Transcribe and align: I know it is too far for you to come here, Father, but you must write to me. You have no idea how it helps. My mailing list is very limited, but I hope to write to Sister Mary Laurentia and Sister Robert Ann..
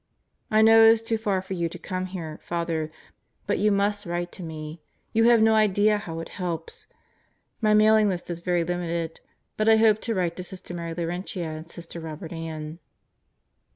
I 0.49 0.63
know 0.63 0.81
it 0.83 0.87
is 0.89 1.01
too 1.03 1.19
far 1.19 1.43
for 1.43 1.53
you 1.53 1.69
to 1.69 1.77
come 1.77 2.07
here, 2.07 2.39
Father, 2.41 2.89
but 3.45 3.59
you 3.59 3.71
must 3.71 4.07
write 4.07 4.31
to 4.31 4.41
me. 4.41 4.81
You 5.13 5.25
have 5.25 5.43
no 5.43 5.53
idea 5.53 5.99
how 5.99 6.19
it 6.21 6.29
helps. 6.41 6.87
My 7.61 7.75
mailing 7.75 8.09
list 8.09 8.27
is 8.31 8.39
very 8.39 8.63
limited, 8.63 9.19
but 9.57 9.69
I 9.69 9.75
hope 9.77 10.01
to 10.01 10.15
write 10.15 10.35
to 10.37 10.43
Sister 10.43 10.73
Mary 10.73 10.95
Laurentia 10.95 11.43
and 11.55 11.69
Sister 11.69 11.99
Robert 11.99 12.33
Ann.. 12.33 12.79